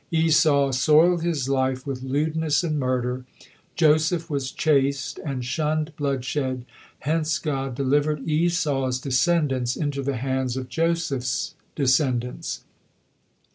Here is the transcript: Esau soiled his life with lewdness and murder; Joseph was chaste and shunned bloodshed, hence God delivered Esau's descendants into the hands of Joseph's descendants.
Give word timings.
Esau 0.09 0.71
soiled 0.71 1.21
his 1.21 1.47
life 1.47 1.85
with 1.85 2.01
lewdness 2.01 2.63
and 2.63 2.79
murder; 2.79 3.23
Joseph 3.75 4.31
was 4.31 4.51
chaste 4.51 5.19
and 5.23 5.45
shunned 5.45 5.95
bloodshed, 5.95 6.65
hence 7.01 7.37
God 7.37 7.75
delivered 7.75 8.27
Esau's 8.27 8.99
descendants 8.99 9.75
into 9.75 10.01
the 10.01 10.17
hands 10.17 10.57
of 10.57 10.69
Joseph's 10.69 11.53
descendants. 11.75 12.63